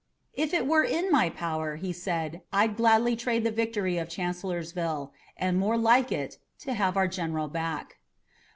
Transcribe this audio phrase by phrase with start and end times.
[0.33, 5.13] "If it were in my power," he said, "I'd gladly trade the victory of Chancellorsville,
[5.37, 7.99] and more like it, to have our General back."